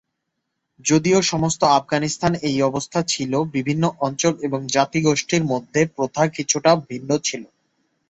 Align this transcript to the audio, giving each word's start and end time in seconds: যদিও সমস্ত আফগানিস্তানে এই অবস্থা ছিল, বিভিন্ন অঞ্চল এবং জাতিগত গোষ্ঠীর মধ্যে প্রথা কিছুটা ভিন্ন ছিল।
যদিও 0.85 1.19
সমস্ত 1.23 1.61
আফগানিস্তানে 1.71 2.37
এই 2.49 2.57
অবস্থা 2.61 2.99
ছিল, 3.03 3.33
বিভিন্ন 3.53 3.83
অঞ্চল 3.99 4.33
এবং 4.41 4.59
জাতিগত 4.67 5.05
গোষ্ঠীর 5.07 5.43
মধ্যে 5.43 5.81
প্রথা 5.95 6.23
কিছুটা 6.27 6.71
ভিন্ন 6.89 7.09
ছিল। 7.23 7.43